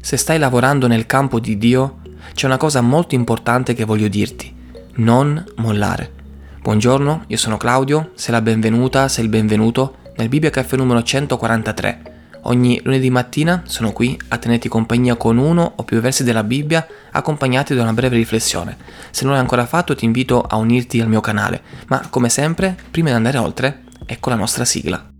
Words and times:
Se 0.00 0.16
stai 0.16 0.38
lavorando 0.38 0.86
nel 0.86 1.06
campo 1.06 1.38
di 1.38 1.56
Dio, 1.58 2.00
c'è 2.34 2.46
una 2.46 2.56
cosa 2.56 2.80
molto 2.80 3.14
importante 3.14 3.74
che 3.74 3.84
voglio 3.84 4.08
dirti. 4.08 4.52
Non 4.94 5.44
mollare. 5.56 6.20
Buongiorno, 6.60 7.24
io 7.26 7.36
sono 7.36 7.56
Claudio, 7.56 8.12
sei 8.14 8.32
la 8.32 8.40
benvenuta, 8.40 9.08
sei 9.08 9.24
il 9.24 9.30
benvenuto 9.30 9.96
nel 10.16 10.28
Bibbia 10.28 10.50
Caffè 10.50 10.76
numero 10.76 11.02
143. 11.02 12.10
Ogni 12.44 12.80
lunedì 12.82 13.10
mattina 13.10 13.62
sono 13.66 13.92
qui 13.92 14.18
a 14.28 14.38
tenerti 14.38 14.68
compagnia 14.68 15.16
con 15.16 15.38
uno 15.38 15.72
o 15.76 15.84
più 15.84 16.00
versi 16.00 16.24
della 16.24 16.42
Bibbia 16.42 16.86
accompagnati 17.12 17.74
da 17.74 17.82
una 17.82 17.92
breve 17.92 18.16
riflessione. 18.16 18.76
Se 19.10 19.24
non 19.24 19.32
l'hai 19.32 19.42
ancora 19.42 19.66
fatto 19.66 19.94
ti 19.94 20.04
invito 20.04 20.42
a 20.42 20.56
unirti 20.56 21.00
al 21.00 21.08
mio 21.08 21.20
canale, 21.20 21.62
ma 21.86 22.06
come 22.10 22.28
sempre, 22.28 22.76
prima 22.90 23.08
di 23.10 23.14
andare 23.14 23.38
oltre, 23.38 23.82
ecco 24.06 24.30
la 24.30 24.36
nostra 24.36 24.64
sigla. 24.64 25.11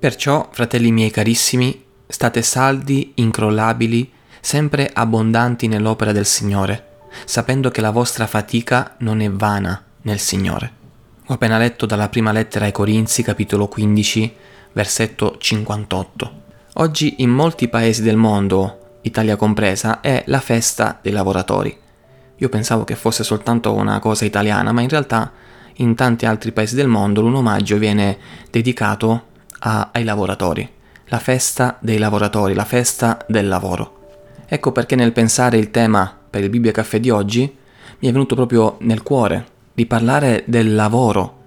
Perciò, 0.00 0.48
fratelli 0.50 0.92
miei 0.92 1.10
carissimi, 1.10 1.84
state 2.06 2.40
saldi, 2.40 3.12
incrollabili, 3.16 4.10
sempre 4.40 4.90
abbondanti 4.90 5.68
nell'opera 5.68 6.10
del 6.10 6.24
Signore, 6.24 6.86
sapendo 7.26 7.70
che 7.70 7.82
la 7.82 7.90
vostra 7.90 8.26
fatica 8.26 8.94
non 9.00 9.20
è 9.20 9.30
vana 9.30 9.84
nel 10.00 10.18
Signore. 10.18 10.72
Ho 11.26 11.34
appena 11.34 11.58
letto 11.58 11.84
dalla 11.84 12.08
prima 12.08 12.32
lettera 12.32 12.64
ai 12.64 12.72
Corinzi, 12.72 13.22
capitolo 13.22 13.68
15, 13.68 14.34
versetto 14.72 15.36
58. 15.36 16.32
Oggi 16.76 17.16
in 17.18 17.28
molti 17.28 17.68
paesi 17.68 18.00
del 18.00 18.16
mondo, 18.16 18.96
Italia 19.02 19.36
compresa, 19.36 20.00
è 20.00 20.22
la 20.28 20.40
festa 20.40 20.98
dei 21.02 21.12
lavoratori. 21.12 21.78
Io 22.36 22.48
pensavo 22.48 22.84
che 22.84 22.96
fosse 22.96 23.22
soltanto 23.22 23.74
una 23.74 23.98
cosa 23.98 24.24
italiana, 24.24 24.72
ma 24.72 24.80
in 24.80 24.88
realtà 24.88 25.30
in 25.74 25.94
tanti 25.94 26.24
altri 26.24 26.52
paesi 26.52 26.74
del 26.74 26.88
mondo 26.88 27.20
l'1 27.20 27.42
maggio 27.42 27.76
viene 27.76 28.16
dedicato 28.50 29.28
a, 29.60 29.90
ai 29.92 30.04
lavoratori, 30.04 30.68
la 31.06 31.18
festa 31.18 31.78
dei 31.80 31.98
lavoratori, 31.98 32.54
la 32.54 32.64
festa 32.64 33.24
del 33.26 33.48
lavoro. 33.48 33.98
Ecco 34.46 34.72
perché 34.72 34.96
nel 34.96 35.12
pensare 35.12 35.58
il 35.58 35.70
tema 35.70 36.16
per 36.28 36.42
il 36.42 36.50
Bibbia 36.50 36.72
Caffè 36.72 37.00
di 37.00 37.10
oggi 37.10 37.56
mi 37.98 38.08
è 38.08 38.12
venuto 38.12 38.34
proprio 38.34 38.76
nel 38.80 39.02
cuore 39.02 39.46
di 39.72 39.86
parlare 39.86 40.44
del 40.46 40.74
lavoro 40.74 41.38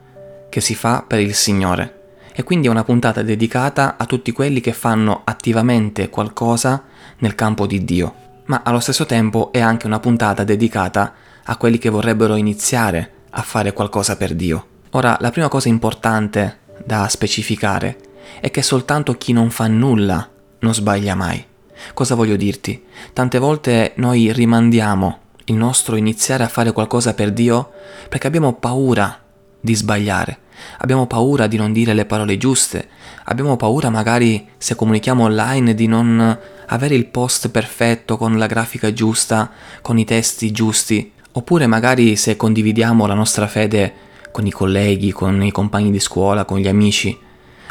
che 0.49 0.61
si 0.61 0.75
fa 0.75 1.03
per 1.05 1.19
il 1.19 1.33
Signore. 1.33 2.01
E 2.33 2.43
quindi 2.43 2.67
è 2.67 2.69
una 2.69 2.83
puntata 2.83 3.21
dedicata 3.21 3.95
a 3.97 4.05
tutti 4.05 4.31
quelli 4.31 4.59
che 4.59 4.73
fanno 4.73 5.21
attivamente 5.23 6.09
qualcosa 6.09 6.83
nel 7.19 7.35
campo 7.35 7.67
di 7.67 7.83
Dio, 7.83 8.13
ma 8.45 8.61
allo 8.63 8.79
stesso 8.79 9.05
tempo 9.05 9.51
è 9.51 9.59
anche 9.59 9.85
una 9.85 9.99
puntata 9.99 10.43
dedicata 10.43 11.13
a 11.43 11.57
quelli 11.57 11.77
che 11.77 11.89
vorrebbero 11.89 12.35
iniziare 12.35 13.11
a 13.31 13.41
fare 13.41 13.73
qualcosa 13.73 14.15
per 14.15 14.33
Dio. 14.33 14.67
Ora, 14.91 15.17
la 15.19 15.31
prima 15.31 15.47
cosa 15.47 15.69
importante 15.69 16.59
da 16.85 17.07
specificare 17.07 17.97
è 18.39 18.51
che 18.51 18.61
soltanto 18.61 19.13
chi 19.13 19.33
non 19.33 19.49
fa 19.49 19.67
nulla 19.67 20.29
non 20.59 20.73
sbaglia 20.73 21.15
mai. 21.15 21.45
Cosa 21.93 22.15
voglio 22.15 22.35
dirti? 22.35 22.83
Tante 23.11 23.37
volte 23.39 23.93
noi 23.95 24.31
rimandiamo 24.31 25.19
il 25.45 25.55
nostro 25.55 25.95
iniziare 25.95 26.43
a 26.43 26.47
fare 26.47 26.71
qualcosa 26.71 27.13
per 27.13 27.31
Dio 27.31 27.71
perché 28.07 28.27
abbiamo 28.27 28.53
paura 28.53 29.21
di 29.59 29.75
sbagliare, 29.75 30.39
abbiamo 30.79 31.07
paura 31.07 31.47
di 31.47 31.57
non 31.57 31.73
dire 31.73 31.93
le 31.93 32.05
parole 32.05 32.37
giuste, 32.37 32.87
abbiamo 33.25 33.55
paura 33.55 33.89
magari 33.89 34.47
se 34.57 34.75
comunichiamo 34.75 35.23
online 35.23 35.73
di 35.73 35.87
non 35.87 36.39
avere 36.67 36.95
il 36.95 37.05
post 37.07 37.49
perfetto 37.49 38.17
con 38.17 38.37
la 38.37 38.47
grafica 38.47 38.91
giusta, 38.93 39.51
con 39.81 39.97
i 39.97 40.05
testi 40.05 40.51
giusti, 40.51 41.11
oppure 41.33 41.67
magari 41.67 42.15
se 42.15 42.35
condividiamo 42.35 43.05
la 43.05 43.13
nostra 43.13 43.47
fede 43.47 44.11
con 44.33 44.47
i 44.47 44.51
colleghi, 44.51 45.11
con 45.11 45.41
i 45.43 45.51
compagni 45.51 45.91
di 45.91 45.99
scuola, 45.99 46.43
con 46.43 46.57
gli 46.57 46.67
amici. 46.67 47.17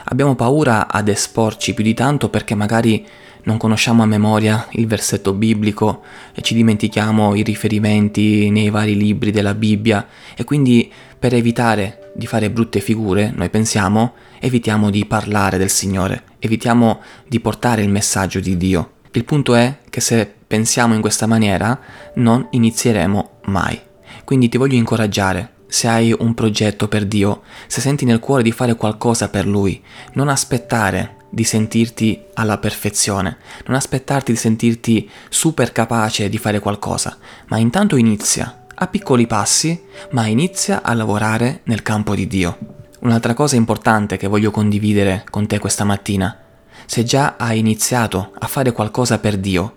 Abbiamo 0.05 0.35
paura 0.35 0.89
ad 0.89 1.09
esporci 1.09 1.75
più 1.75 1.85
di 1.85 1.93
tanto 1.93 2.31
perché 2.31 2.55
magari 2.55 3.05
non 3.45 3.57
conosciamo 3.57 4.05
a 4.05 4.07
memoria 4.07 4.69
il 4.73 4.87
versetto 4.87 5.33
biblico 5.33 6.03
e 6.33 6.43
ci 6.43 6.55
dimentichiamo 6.55 7.35
i 7.35 7.43
riferimenti 7.43 8.51
nei 8.51 8.71
vari 8.71 8.97
libri 8.97 9.33
della 9.33 9.55
Bibbia 9.55 10.07
e 10.37 10.45
quindi 10.45 10.91
per 11.19 11.35
evitare 11.35 12.13
di 12.15 12.27
fare 12.27 12.51
brutte 12.51 12.81
figure, 12.81 13.33
noi 13.35 13.51
pensiamo, 13.51 14.15
evitiamo 14.39 14.91
di 14.91 15.05
parlare 15.07 15.59
del 15.59 15.71
Signore, 15.71 16.23
evitiamo 16.39 17.01
di 17.27 17.41
portare 17.41 17.83
il 17.83 17.89
messaggio 17.89 18.39
di 18.39 18.57
Dio. 18.57 18.91
Il 19.13 19.25
punto 19.25 19.55
è 19.55 19.79
che 19.91 20.01
se 20.01 20.33
pensiamo 20.47 20.95
in 20.95 21.01
questa 21.01 21.27
maniera 21.27 21.79
non 22.15 22.47
inizieremo 22.51 23.31
mai. 23.47 23.81
Quindi 24.25 24.49
ti 24.49 24.57
voglio 24.57 24.77
incoraggiare 24.77 25.52
se 25.73 25.89
hai 25.89 26.15
un 26.17 26.35
progetto 26.35 26.87
per 26.87 27.07
Dio, 27.07 27.41
se 27.67 27.81
senti 27.81 28.05
nel 28.05 28.19
cuore 28.19 28.43
di 28.43 28.53
fare 28.53 28.77
qualcosa 28.77 29.31
per 29.31 29.47
Lui, 29.47 29.83
non 30.13 30.29
aspettare 30.29 31.17
di 31.31 31.45
sentirti 31.45 32.25
alla 32.35 32.59
perfezione, 32.59 33.39
non 33.65 33.77
aspettarti 33.77 34.33
di 34.33 34.39
sentirti 34.39 35.11
super 35.31 35.73
capace 35.73 36.29
di 36.29 36.37
fare 36.37 36.59
qualcosa, 36.59 37.17
ma 37.47 37.57
intanto 37.57 37.97
inizia, 37.97 38.67
a 38.75 38.87
piccoli 38.87 39.27
passi, 39.27 39.83
ma 40.11 40.27
inizia 40.27 40.83
a 40.83 40.93
lavorare 40.93 41.63
nel 41.65 41.81
campo 41.81 42.15
di 42.15 42.27
Dio. 42.27 42.59
Un'altra 43.01 43.33
cosa 43.33 43.57
importante 43.57 44.19
che 44.19 44.27
voglio 44.27 44.51
condividere 44.51 45.25
con 45.31 45.47
te 45.47 45.59
questa 45.59 45.85
mattina, 45.85 46.39
se 46.85 47.03
già 47.03 47.37
hai 47.39 47.59
iniziato 47.59 48.33
a 48.39 48.47
fare 48.47 48.73
qualcosa 48.73 49.19
per 49.19 49.39
Dio 49.39 49.77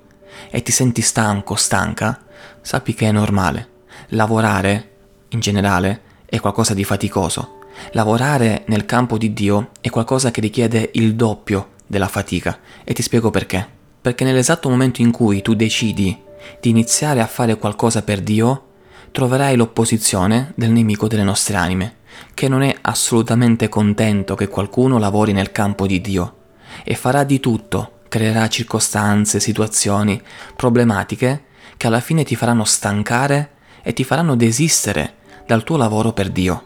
e 0.51 0.61
ti 0.61 0.73
senti 0.73 1.01
stanco, 1.01 1.55
stanca, 1.55 2.19
sappi 2.59 2.93
che 2.93 3.07
è 3.07 3.13
normale. 3.13 3.69
Lavorare 4.09 4.89
in 5.29 5.39
generale, 5.39 6.01
è 6.25 6.39
qualcosa 6.39 6.73
di 6.73 6.83
faticoso. 6.83 7.59
Lavorare 7.91 8.63
nel 8.67 8.85
campo 8.85 9.17
di 9.17 9.33
Dio 9.33 9.69
è 9.81 9.89
qualcosa 9.89 10.31
che 10.31 10.41
richiede 10.41 10.91
il 10.93 11.15
doppio 11.15 11.71
della 11.85 12.07
fatica 12.07 12.59
e 12.83 12.93
ti 12.93 13.01
spiego 13.01 13.31
perché. 13.31 13.67
Perché 14.01 14.23
nell'esatto 14.23 14.69
momento 14.69 15.01
in 15.01 15.11
cui 15.11 15.41
tu 15.41 15.55
decidi 15.55 16.17
di 16.59 16.69
iniziare 16.69 17.21
a 17.21 17.27
fare 17.27 17.57
qualcosa 17.57 18.03
per 18.03 18.21
Dio, 18.21 18.63
troverai 19.11 19.55
l'opposizione 19.55 20.51
del 20.55 20.71
nemico 20.71 21.07
delle 21.07 21.23
nostre 21.23 21.55
anime, 21.55 21.97
che 22.33 22.47
non 22.47 22.61
è 22.61 22.75
assolutamente 22.81 23.69
contento 23.69 24.35
che 24.35 24.47
qualcuno 24.47 24.97
lavori 24.97 25.31
nel 25.31 25.51
campo 25.51 25.87
di 25.87 26.01
Dio 26.01 26.35
e 26.83 26.95
farà 26.95 27.23
di 27.23 27.39
tutto, 27.39 27.99
creerà 28.09 28.47
circostanze, 28.47 29.39
situazioni, 29.39 30.21
problematiche 30.55 31.43
che 31.77 31.87
alla 31.87 31.99
fine 31.99 32.23
ti 32.23 32.35
faranno 32.35 32.63
stancare 32.63 33.51
e 33.87 33.93
ti 33.93 34.03
faranno 34.03 34.35
desistere 34.35 35.13
dal 35.45 35.63
tuo 35.63 35.77
lavoro 35.77 36.11
per 36.11 36.31
Dio. 36.31 36.63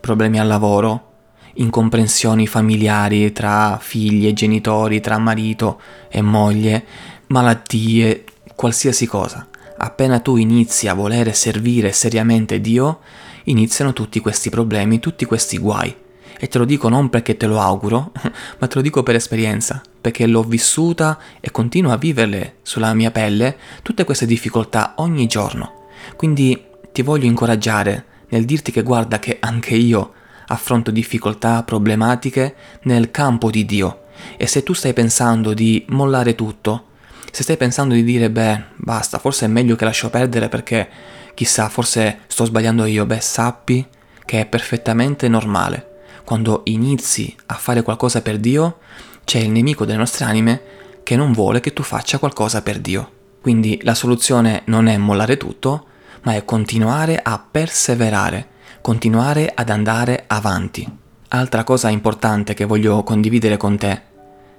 Problemi 0.00 0.38
al 0.38 0.46
lavoro, 0.46 1.12
incomprensioni 1.54 2.46
familiari 2.46 3.32
tra 3.32 3.78
figli 3.80 4.26
e 4.26 4.34
genitori, 4.34 5.00
tra 5.00 5.16
marito 5.16 5.80
e 6.10 6.20
moglie, 6.20 6.84
malattie, 7.28 8.24
qualsiasi 8.54 9.06
cosa. 9.06 9.48
Appena 9.78 10.20
tu 10.20 10.36
inizi 10.36 10.88
a 10.88 10.94
volere 10.94 11.32
servire 11.32 11.92
seriamente 11.92 12.60
Dio, 12.60 13.00
iniziano 13.44 13.94
tutti 13.94 14.20
questi 14.20 14.50
problemi, 14.50 14.98
tutti 14.98 15.24
questi 15.24 15.56
guai. 15.56 15.96
E 16.38 16.48
te 16.48 16.58
lo 16.58 16.66
dico 16.66 16.90
non 16.90 17.08
perché 17.08 17.38
te 17.38 17.46
lo 17.46 17.60
auguro, 17.60 18.12
ma 18.60 18.66
te 18.66 18.74
lo 18.74 18.82
dico 18.82 19.02
per 19.02 19.14
esperienza, 19.14 19.80
perché 20.00 20.26
l'ho 20.26 20.42
vissuta 20.42 21.18
e 21.40 21.50
continuo 21.50 21.92
a 21.92 21.96
viverle 21.96 22.56
sulla 22.60 22.92
mia 22.92 23.10
pelle 23.10 23.56
tutte 23.80 24.04
queste 24.04 24.26
difficoltà 24.26 24.92
ogni 24.96 25.26
giorno. 25.26 25.77
Quindi 26.16 26.64
ti 26.92 27.02
voglio 27.02 27.26
incoraggiare 27.26 28.04
nel 28.28 28.44
dirti 28.44 28.72
che 28.72 28.82
guarda 28.82 29.18
che 29.18 29.38
anche 29.40 29.74
io 29.74 30.12
affronto 30.48 30.90
difficoltà, 30.90 31.62
problematiche 31.62 32.54
nel 32.82 33.10
campo 33.10 33.50
di 33.50 33.64
Dio. 33.64 34.04
E 34.36 34.46
se 34.46 34.62
tu 34.62 34.72
stai 34.72 34.92
pensando 34.92 35.54
di 35.54 35.84
mollare 35.88 36.34
tutto, 36.34 36.86
se 37.30 37.42
stai 37.42 37.56
pensando 37.56 37.94
di 37.94 38.02
dire 38.02 38.30
beh, 38.30 38.62
basta, 38.76 39.18
forse 39.18 39.44
è 39.44 39.48
meglio 39.48 39.76
che 39.76 39.84
lascio 39.84 40.10
perdere 40.10 40.48
perché 40.48 40.88
chissà, 41.34 41.68
forse 41.68 42.20
sto 42.26 42.44
sbagliando 42.44 42.84
io, 42.84 43.06
beh, 43.06 43.20
sappi 43.20 43.86
che 44.24 44.40
è 44.40 44.46
perfettamente 44.46 45.28
normale. 45.28 45.86
Quando 46.24 46.62
inizi 46.64 47.34
a 47.46 47.54
fare 47.54 47.82
qualcosa 47.82 48.22
per 48.22 48.38
Dio, 48.38 48.78
c'è 49.24 49.38
il 49.38 49.50
nemico 49.50 49.84
delle 49.84 49.98
nostre 49.98 50.24
anime 50.24 50.60
che 51.02 51.16
non 51.16 51.32
vuole 51.32 51.60
che 51.60 51.72
tu 51.72 51.82
faccia 51.82 52.18
qualcosa 52.18 52.60
per 52.60 52.78
Dio. 52.80 53.12
Quindi 53.40 53.78
la 53.82 53.94
soluzione 53.94 54.62
non 54.66 54.88
è 54.88 54.96
mollare 54.96 55.36
tutto, 55.36 55.86
ma 56.22 56.34
è 56.34 56.44
continuare 56.44 57.20
a 57.22 57.42
perseverare, 57.50 58.48
continuare 58.80 59.52
ad 59.54 59.70
andare 59.70 60.24
avanti. 60.26 60.86
Altra 61.28 61.64
cosa 61.64 61.88
importante 61.88 62.54
che 62.54 62.64
voglio 62.64 63.02
condividere 63.02 63.56
con 63.56 63.76
te 63.76 64.02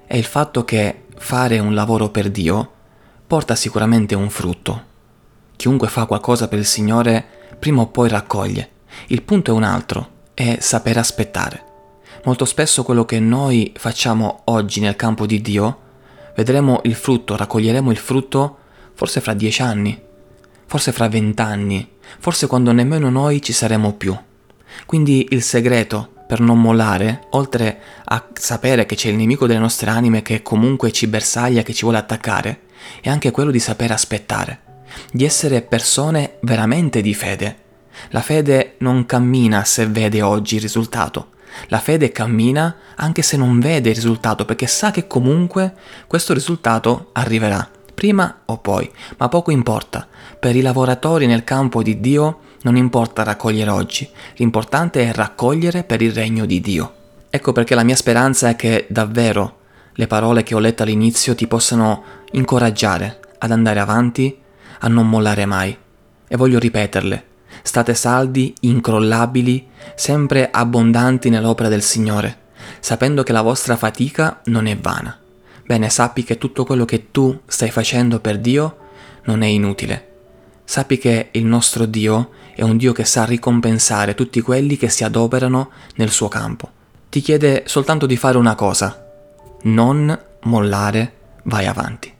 è 0.05 0.15
il 0.15 0.25
fatto 0.25 0.65
che 0.65 1.05
fare 1.17 1.59
un 1.59 1.73
lavoro 1.73 2.09
per 2.09 2.29
Dio 2.29 2.71
porta 3.25 3.55
sicuramente 3.55 4.15
un 4.15 4.29
frutto. 4.29 4.83
Chiunque 5.55 5.87
fa 5.87 6.05
qualcosa 6.05 6.47
per 6.47 6.59
il 6.59 6.65
Signore 6.65 7.25
prima 7.59 7.81
o 7.81 7.87
poi 7.87 8.09
raccoglie 8.09 8.69
Il 9.07 9.21
punto 9.23 9.51
è 9.51 9.53
un 9.53 9.63
altro, 9.63 10.09
è 10.33 10.57
saper 10.59 10.97
aspettare. 10.97 11.63
Molto 12.23 12.45
spesso 12.45 12.83
quello 12.83 13.05
che 13.05 13.19
noi 13.19 13.73
facciamo 13.75 14.41
oggi 14.45 14.79
nel 14.79 14.95
campo 14.95 15.25
di 15.25 15.41
Dio, 15.41 15.79
vedremo 16.35 16.81
il 16.83 16.95
frutto, 16.95 17.35
raccoglieremo 17.35 17.91
il 17.91 17.97
frutto 17.97 18.57
forse 18.93 19.21
fra 19.21 19.33
dieci 19.33 19.61
anni, 19.61 20.01
forse 20.69 20.91
fra 20.91 21.07
vent'anni, 21.07 21.95
forse 22.19 22.45
quando 22.45 22.71
nemmeno 22.71 23.09
noi 23.09 23.41
ci 23.41 23.53
saremo 23.53 23.93
più. 23.93 24.15
Quindi 24.85 25.29
il 25.31 25.41
segreto 25.41 26.13
per 26.27 26.41
non 26.41 26.61
mollare, 26.61 27.25
oltre 27.31 27.81
a 28.05 28.27
sapere 28.33 28.85
che 28.85 28.93
c'è 28.95 29.09
il 29.09 29.15
nemico 29.15 29.47
delle 29.47 29.57
nostre 29.57 29.89
anime 29.89 30.21
che 30.21 30.43
comunque 30.43 30.91
ci 30.91 31.07
bersaglia, 31.07 31.63
che 31.63 31.73
ci 31.73 31.81
vuole 31.81 31.97
attaccare, 31.97 32.61
è 33.01 33.09
anche 33.09 33.31
quello 33.31 33.49
di 33.49 33.57
saper 33.57 33.89
aspettare, 33.89 34.59
di 35.11 35.25
essere 35.25 35.63
persone 35.63 36.37
veramente 36.41 37.01
di 37.01 37.15
fede. 37.15 37.57
La 38.09 38.21
fede 38.21 38.75
non 38.77 39.07
cammina 39.07 39.63
se 39.63 39.87
vede 39.87 40.21
oggi 40.21 40.57
il 40.57 40.61
risultato, 40.61 41.31
la 41.69 41.79
fede 41.79 42.11
cammina 42.11 42.75
anche 42.95 43.23
se 43.23 43.37
non 43.37 43.59
vede 43.59 43.89
il 43.89 43.95
risultato 43.95 44.45
perché 44.45 44.67
sa 44.67 44.91
che 44.91 45.07
comunque 45.07 45.73
questo 46.05 46.35
risultato 46.35 47.09
arriverà, 47.13 47.67
prima 47.99 48.43
o 48.45 48.59
poi, 48.59 48.89
ma 49.17 49.27
poco 49.27 49.51
importa. 49.51 50.07
Per 50.39 50.55
i 50.55 50.61
lavoratori 50.61 51.25
nel 51.25 51.43
campo 51.43 51.83
di 51.83 51.99
Dio 51.99 52.39
non 52.61 52.77
importa 52.77 53.23
raccogliere 53.23 53.69
oggi, 53.69 54.09
l'importante 54.37 55.03
è 55.03 55.11
raccogliere 55.11 55.83
per 55.83 56.01
il 56.01 56.13
regno 56.13 56.45
di 56.45 56.61
Dio. 56.61 56.93
Ecco 57.29 57.51
perché 57.51 57.75
la 57.75 57.83
mia 57.83 57.97
speranza 57.97 58.47
è 58.47 58.55
che 58.55 58.85
davvero 58.89 59.57
le 59.95 60.07
parole 60.07 60.43
che 60.43 60.55
ho 60.55 60.59
letto 60.59 60.83
all'inizio 60.83 61.35
ti 61.35 61.45
possano 61.45 62.03
incoraggiare 62.31 63.19
ad 63.39 63.51
andare 63.51 63.81
avanti, 63.81 64.39
a 64.79 64.87
non 64.87 65.09
mollare 65.09 65.45
mai. 65.45 65.77
E 66.25 66.37
voglio 66.37 66.57
ripeterle. 66.57 67.25
State 67.63 67.93
saldi, 67.95 68.53
incrollabili, 68.61 69.67
sempre 69.95 70.49
abbondanti 70.49 71.29
nell'opera 71.29 71.67
del 71.67 71.81
Signore, 71.81 72.37
sapendo 72.79 73.23
che 73.23 73.33
la 73.33 73.41
vostra 73.41 73.75
fatica 73.75 74.39
non 74.45 74.67
è 74.67 74.77
vana. 74.77 75.19
Bene, 75.69 75.91
sappi 75.91 76.23
che 76.23 76.39
tutto 76.39 76.65
quello 76.65 76.83
che 76.83 77.11
tu 77.11 77.41
stai 77.45 77.69
facendo 77.69 78.19
per 78.19 78.39
Dio 78.39 78.77
non 79.25 79.43
è 79.43 79.45
inutile. 79.45 80.07
Sappi 80.63 80.97
che 80.97 81.29
il 81.33 81.45
nostro 81.45 81.85
Dio 81.85 82.31
è 82.55 82.63
un 82.63 82.75
Dio 82.75 82.91
che 82.91 83.05
sa 83.05 83.23
ricompensare 83.23 84.15
tutti 84.15 84.41
quelli 84.41 84.77
che 84.77 84.89
si 84.89 85.03
adoperano 85.03 85.69
nel 85.97 86.09
suo 86.09 86.27
campo. 86.27 86.71
Ti 87.09 87.21
chiede 87.21 87.65
soltanto 87.67 88.07
di 88.07 88.17
fare 88.17 88.39
una 88.39 88.55
cosa, 88.55 89.11
non 89.65 90.19
mollare, 90.45 91.13
vai 91.43 91.67
avanti. 91.67 92.11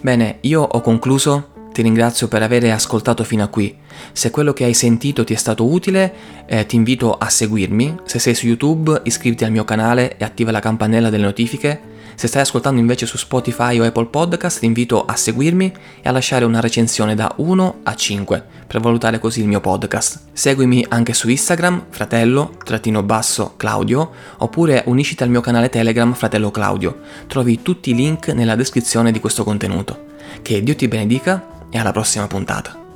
Bene, 0.00 0.38
io 0.42 0.62
ho 0.62 0.80
concluso, 0.80 1.57
ti 1.78 1.84
ringrazio 1.84 2.26
per 2.26 2.42
aver 2.42 2.64
ascoltato 2.72 3.22
fino 3.22 3.44
a 3.44 3.46
qui. 3.46 3.72
Se 4.10 4.32
quello 4.32 4.52
che 4.52 4.64
hai 4.64 4.74
sentito 4.74 5.22
ti 5.22 5.32
è 5.32 5.36
stato 5.36 5.64
utile, 5.70 6.12
eh, 6.46 6.66
ti 6.66 6.74
invito 6.74 7.14
a 7.14 7.28
seguirmi. 7.28 7.98
Se 8.02 8.18
sei 8.18 8.34
su 8.34 8.46
YouTube, 8.46 9.00
iscriviti 9.04 9.44
al 9.44 9.52
mio 9.52 9.62
canale 9.62 10.16
e 10.16 10.24
attiva 10.24 10.50
la 10.50 10.58
campanella 10.58 11.08
delle 11.08 11.22
notifiche. 11.22 11.80
Se 12.16 12.26
stai 12.26 12.42
ascoltando 12.42 12.80
invece 12.80 13.06
su 13.06 13.16
Spotify 13.16 13.78
o 13.78 13.84
Apple 13.84 14.06
Podcast, 14.06 14.58
ti 14.58 14.66
invito 14.66 15.04
a 15.04 15.14
seguirmi 15.14 15.72
e 16.02 16.08
a 16.08 16.10
lasciare 16.10 16.44
una 16.44 16.58
recensione 16.58 17.14
da 17.14 17.32
1 17.36 17.78
a 17.84 17.94
5 17.94 18.44
per 18.66 18.80
valutare 18.80 19.20
così 19.20 19.42
il 19.42 19.46
mio 19.46 19.60
podcast. 19.60 20.22
Seguimi 20.32 20.84
anche 20.88 21.14
su 21.14 21.28
Instagram, 21.28 21.84
fratello, 21.90 22.56
trattino 22.64 23.04
basso, 23.04 23.54
Claudio, 23.56 24.10
oppure 24.38 24.82
unisciti 24.86 25.22
al 25.22 25.30
mio 25.30 25.42
canale 25.42 25.68
Telegram, 25.68 26.12
fratello 26.12 26.50
Claudio. 26.50 26.98
Trovi 27.28 27.62
tutti 27.62 27.90
i 27.90 27.94
link 27.94 28.26
nella 28.30 28.56
descrizione 28.56 29.12
di 29.12 29.20
questo 29.20 29.44
contenuto. 29.44 30.06
Che 30.42 30.60
Dio 30.60 30.74
ti 30.74 30.88
benedica 30.88 31.56
e 31.70 31.78
alla 31.78 31.92
prossima 31.92 32.26
puntata. 32.26 32.87